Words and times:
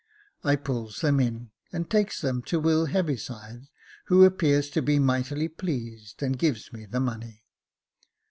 I 0.43 0.55
pulls 0.55 1.01
them 1.01 1.19
in, 1.19 1.51
and 1.71 1.87
takes 1.87 2.21
them 2.21 2.41
to 2.49 2.59
Will 2.59 2.85
Heaviside, 2.87 3.67
who 4.05 4.25
appears 4.25 4.71
to 4.71 4.81
be 4.81 4.97
mightily 4.97 5.47
pleased, 5.47 6.23
and 6.23 6.39
gives 6.39 6.73
me 6.73 6.87
the 6.87 6.99
money. 6.99 7.43